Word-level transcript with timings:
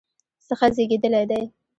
څخه 0.47 0.65
زیږیدلی 0.75 1.23
دی 1.29 1.43